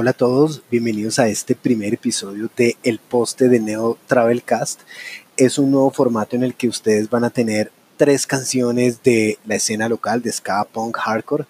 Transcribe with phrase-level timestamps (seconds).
[0.00, 4.82] Hola a todos, bienvenidos a este primer episodio de El Poste de Neo Travelcast.
[5.36, 9.56] Es un nuevo formato en el que ustedes van a tener tres canciones de la
[9.56, 11.46] escena local de ska, punk, hardcore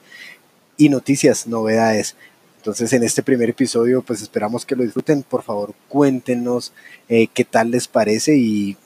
[0.79, 2.17] y noticias, novedades.
[2.57, 5.25] Entonces en este primer episodio pues esperamos que lo disfruten.
[5.25, 6.73] Por favor cuéntenos
[7.11, 8.79] eh, qué tal les parece y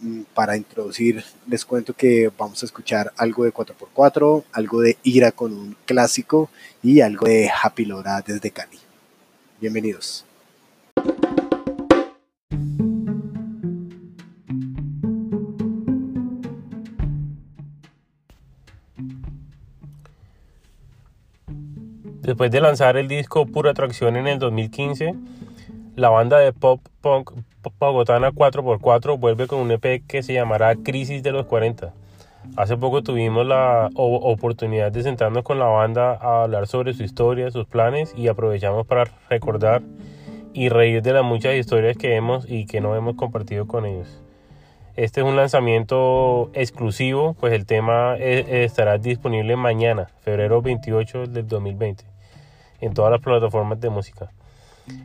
[0.00, 5.30] mm, para introducir les cuento que vamos a escuchar algo de 4x4, algo de Ira
[5.30, 6.50] con un clásico
[6.82, 8.83] y algo de Happy Lora desde Cali.
[9.64, 10.26] Bienvenidos.
[22.20, 25.14] Después de lanzar el disco Pura Atracción en el 2015,
[25.96, 27.30] la banda de pop punk
[27.78, 31.94] bogotana 4x4 vuelve con un EP que se llamará Crisis de los 40.
[32.56, 37.50] Hace poco tuvimos la oportunidad de sentarnos con la banda a hablar sobre su historia,
[37.50, 39.82] sus planes y aprovechamos para recordar
[40.52, 44.22] y reír de las muchas historias que hemos y que no hemos compartido con ellos.
[44.94, 51.48] Este es un lanzamiento exclusivo, pues el tema e, estará disponible mañana, febrero 28 del
[51.48, 52.04] 2020,
[52.80, 54.30] en todas las plataformas de música.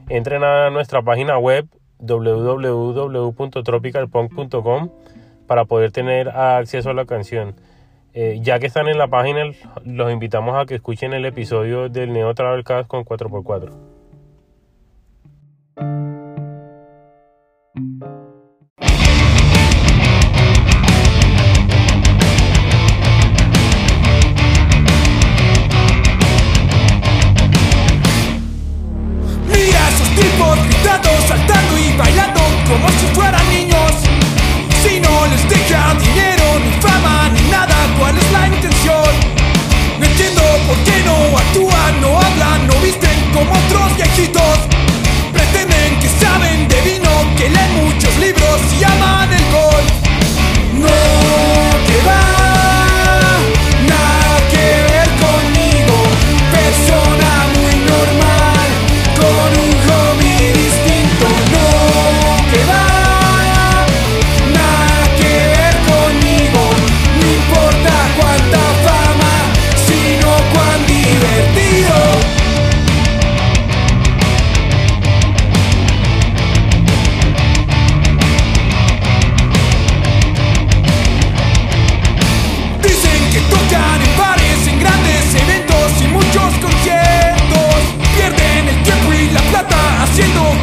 [0.08, 1.67] Entren a nuestra página web
[1.98, 4.90] www.tropicalpunk.com
[5.50, 7.55] para poder tener acceso a la canción.
[8.14, 9.45] Eh, ya que están en la página,
[9.83, 13.72] los invitamos a que escuchen el episodio del Neo Travelcast con 4x4.
[29.47, 33.48] Mira a esos tipos gritando, saltando y bailando como si fueran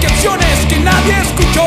[0.00, 1.65] canciones que nadie escuchó.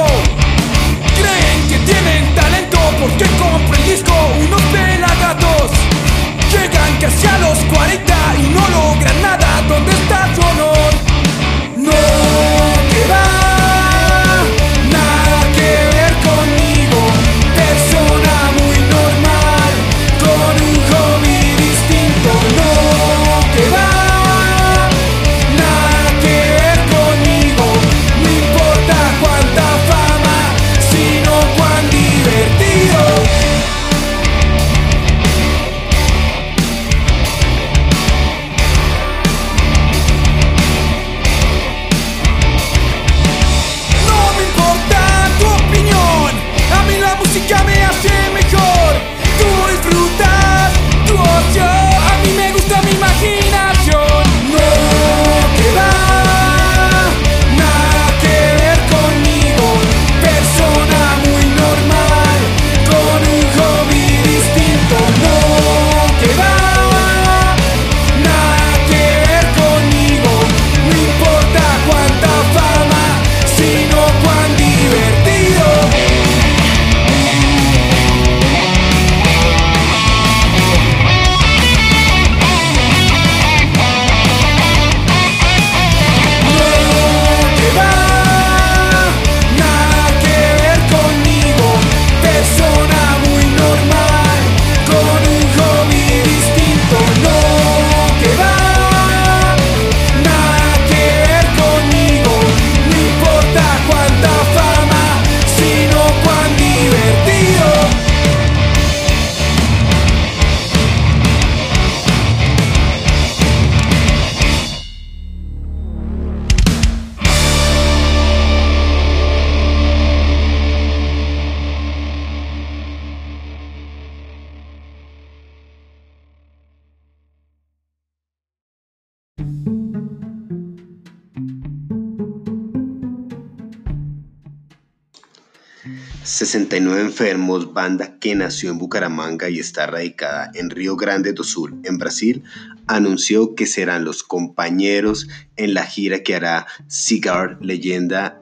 [136.30, 141.82] 69 Enfermos, banda que nació en Bucaramanga y está radicada en Río Grande do Sul,
[141.84, 142.44] en Brasil,
[142.86, 148.40] anunció que serán los compañeros en la gira que hará Cigar, leyenda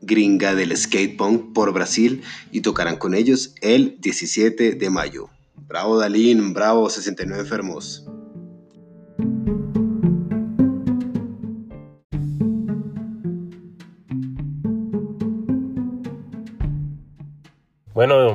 [0.00, 5.30] gringa del skatepunk por Brasil, y tocarán con ellos el 17 de mayo.
[5.68, 8.04] Bravo Dalín, bravo 69 Enfermos.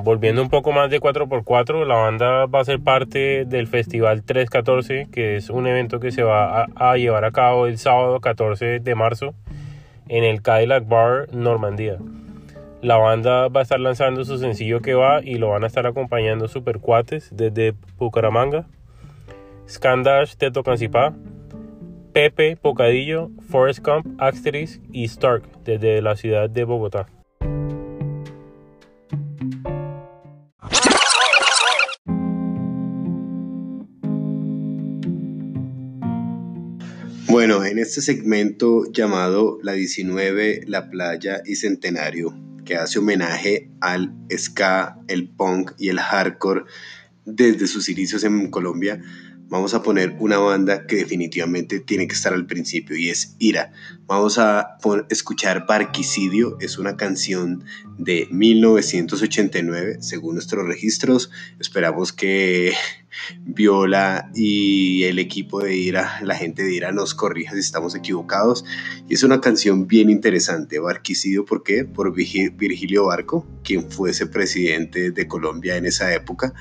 [0.04, 5.08] Volviendo un poco más de 4x4, la banda va a ser parte del Festival 314,
[5.12, 8.96] que es un evento que se va a, llevar a cabo el sábado 14 de
[8.96, 9.34] marzo
[10.08, 11.98] en el Cadillac Bar Normandía.
[12.82, 15.88] La banda va a estar lanzando su sencillo que va y lo van a estar
[15.88, 18.66] acompañando super cuates desde Bucaramanga,
[19.68, 21.14] Scandash de Tocancipá,
[22.14, 27.08] Pepe Pocadillo, Forest Camp, Axteris y Stark desde la ciudad de Bogotá.
[37.48, 44.14] Bueno, en este segmento llamado La 19, La Playa y Centenario, que hace homenaje al
[44.38, 46.66] ska, el punk y el hardcore
[47.24, 49.02] desde sus inicios en Colombia,
[49.50, 53.72] vamos a poner una banda que definitivamente tiene que estar al principio y es Ira.
[54.06, 54.78] Vamos a
[55.10, 57.64] escuchar Barquicidio, es una canción
[57.98, 61.32] de 1989 según nuestros registros.
[61.60, 62.74] Esperamos que
[63.46, 68.66] Viola y el equipo de Ira, la gente de Ira nos corrija si estamos equivocados.
[69.08, 71.86] Y es una canción bien interesante, Barquicidio, ¿por qué?
[71.86, 76.54] Por Virgilio Barco, quien fuese presidente de Colombia en esa época.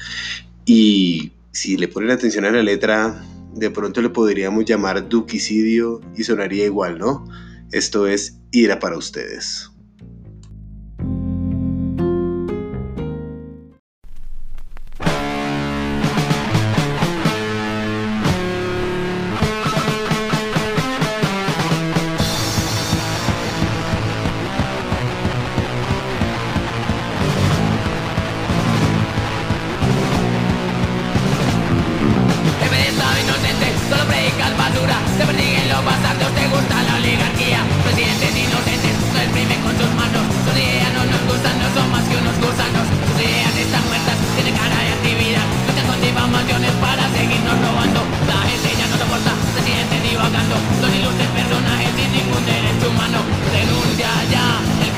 [0.64, 3.24] Y si le ponen atención a la letra,
[3.54, 7.26] de pronto le podríamos llamar duquicidio y sonaría igual, ¿no?
[7.72, 9.70] Esto es ira para ustedes.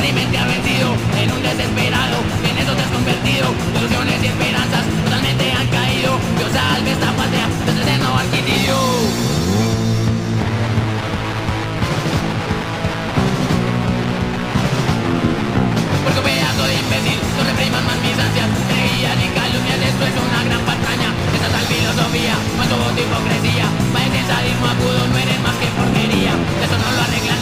[0.08, 3.44] Mi mente ha vencido, en un desesperado En eso te has convertido
[3.76, 6.16] Ilusiones y esperanzas totalmente han caído.
[6.38, 8.76] Dios salve esta patria desde el seno adquirido.
[16.08, 18.49] De imbécil No repriman más mis ansias.
[18.64, 23.66] Creía ni calumnias, esto es una gran patraña Esta tal filosofía, cuánto voto hipocresía.
[23.93, 26.32] Parece sadismo agudo, no eres más que porquería.
[26.64, 27.38] Eso no lo arreglan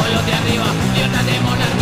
[0.00, 1.79] vuelo de arriba, dios de monas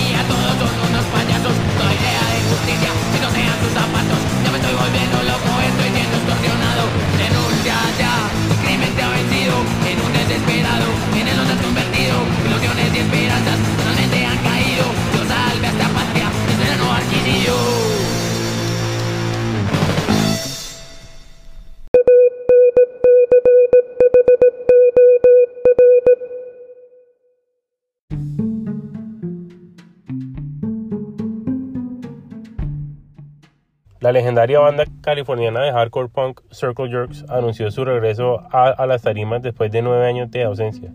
[34.08, 39.42] La legendaria banda californiana de hardcore punk Circle Jerks anunció su regreso a, las tarimas
[39.42, 40.94] después de nueve años de ausencia.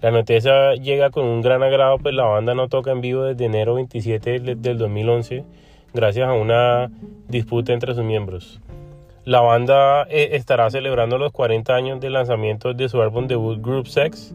[0.00, 3.44] La noticia llega con un gran agrado, pues la banda no toca en vivo desde
[3.44, 5.44] enero 27 del 2011,
[5.92, 6.90] gracias a una
[7.28, 8.58] disputa entre sus miembros.
[9.26, 13.86] La banda eh, estará celebrando los 40 años del lanzamiento de su álbum debut Group
[13.86, 14.34] Sex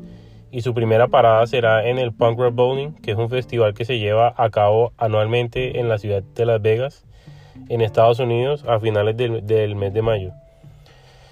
[0.51, 3.86] y su primera parada será en el Punk Rock Bowling, que es un festival que
[3.86, 7.09] se lleva a cabo anualmente en la ciudad de Las Vegas
[7.68, 10.32] en Estados Unidos a finales del, mes de mayo.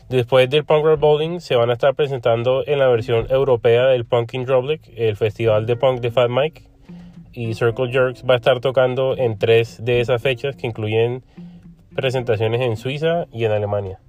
[0.10, 4.06] Después del Punk Rock Bowling se van a estar presentando en la versión europea del
[4.06, 6.64] Punkin Drublic, el festival de punk de Fat Mike,
[7.34, 11.24] y Circle Jerks va a estar tocando en tres de esas fechas que incluyen
[11.96, 14.00] presentaciones en Suiza y en Alemania.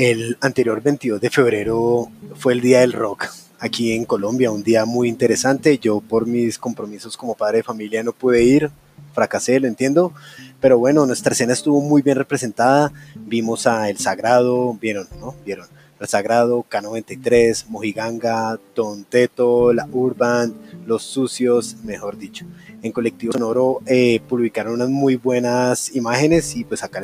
[0.00, 3.26] El anterior 22 de febrero fue el Día del Rock
[3.58, 5.76] aquí en Colombia, un día muy interesante.
[5.78, 8.70] Yo por mis compromisos como padre de familia no pude ir,
[9.12, 10.12] fracasé, lo entiendo,
[10.60, 12.92] Pero bueno, nuestra escena estuvo muy bien representada.
[13.16, 15.34] Vimos a El Sagrado, vieron, ¿no?
[15.44, 15.66] Vieron.
[15.98, 20.54] El Sagrado, K93, Mojiganga, Don Teto, La Urban,
[20.86, 22.46] Los Sucios, mejor dicho.
[22.84, 27.02] En Colectivo Sonoro eh, publicaron unas muy buenas imágenes y pues acá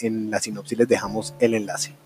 [0.00, 2.05] en la sinopsis les dejamos el enlace.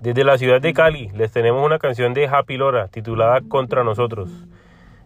[0.00, 4.30] Desde la ciudad de Cali les tenemos una canción de Happy Lora titulada Contra Nosotros.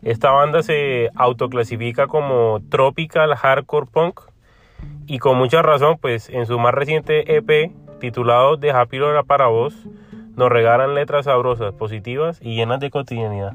[0.03, 4.21] Esta banda se autoclasifica como Tropical Hardcore Punk
[5.07, 9.49] y con mucha razón, pues en su más reciente EP titulado De Happy Lora para
[9.49, 9.75] vos,
[10.37, 13.53] nos regalan letras sabrosas, positivas y llenas de cotidianidad.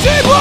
[0.00, 0.39] 去过。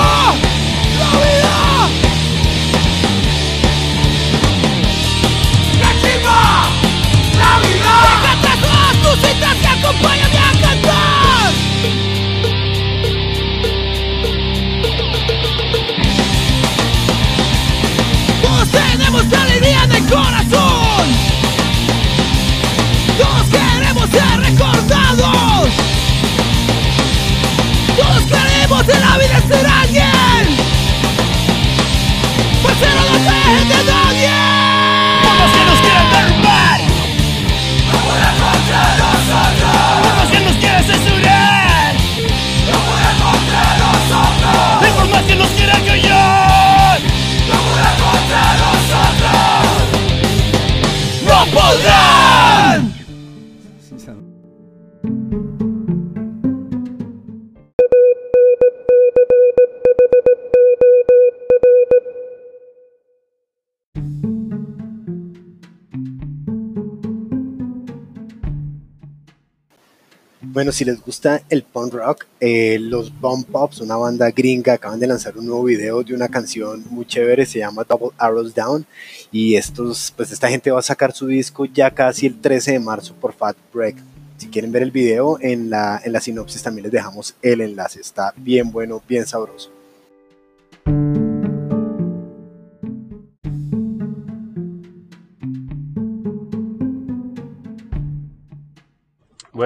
[70.60, 75.00] Bueno, si les gusta el punk rock, eh, los Bomb Pops, una banda gringa, acaban
[75.00, 78.86] de lanzar un nuevo video de una canción muy chévere, se llama Double Arrows Down.
[79.32, 82.80] Y estos, pues esta gente va a sacar su disco ya casi el 13 de
[82.80, 83.96] marzo por Fat Break.
[84.36, 88.02] Si quieren ver el video, en la, en la sinopsis también les dejamos el enlace.
[88.02, 89.79] Está bien bueno, bien sabroso.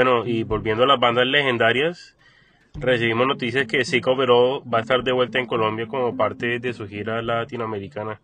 [0.03, 2.17] Bueno, y volviendo a las bandas legendarias,
[2.73, 6.73] recibimos noticias que Sick Overall va a estar de vuelta en Colombia como parte de
[6.73, 8.19] su gira latinoamericana.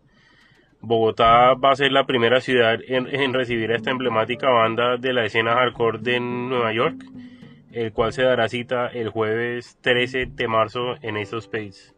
[0.82, 5.24] Bogotá va a ser la primera ciudad en, recibir a esta emblemática banda de la
[5.24, 7.02] escena hardcore de Nueva York,
[7.72, 11.94] el cual se dará cita el jueves 13 de marzo en estos Space.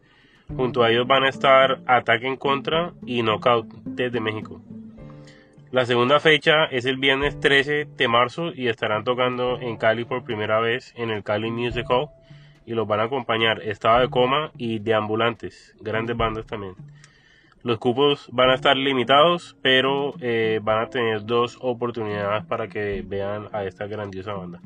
[0.47, 4.61] Junto a ellos van a estar Ataque en Contra y Knockout desde México.
[5.73, 10.23] La segunda fecha es el viernes 13 de marzo y estarán tocando en Cali por
[10.23, 12.09] primera vez en el Cali Music Hall
[12.67, 16.75] y los van a acompañar Estado de Coma y De Ambulantes, grandes bandas también.
[17.63, 23.03] Los cupos van a estar limitados, pero eh, van a tener dos oportunidades para que
[23.03, 24.61] vean a esta grandiosa banda.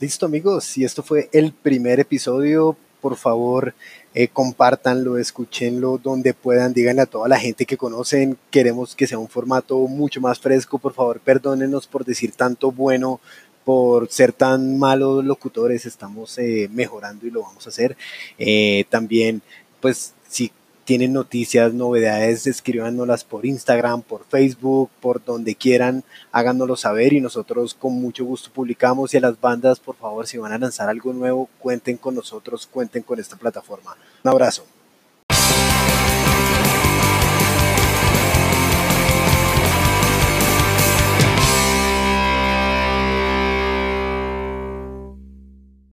[0.00, 2.76] Listo amigos, y esto fue el primer episodio.
[3.02, 3.74] Por favor,
[4.14, 9.18] eh, compártanlo, escúchenlo donde puedan, díganle a toda la gente que conocen, queremos que sea
[9.18, 13.20] un formato mucho más fresco, por favor, perdónenos por decir tanto bueno,
[13.64, 17.96] por ser tan malos locutores, estamos eh, mejorando y lo vamos a hacer.
[18.38, 19.42] Eh, también,
[19.80, 20.52] pues, si
[20.84, 27.74] tienen noticias, novedades, escríbanoslas por Instagram, por Facebook, por donde quieran, háganoslo saber y nosotros
[27.74, 31.12] con mucho gusto publicamos y a las bandas, por favor, si van a lanzar algo
[31.12, 33.96] nuevo, cuenten con nosotros, cuenten con esta plataforma.
[34.24, 34.64] Un abrazo.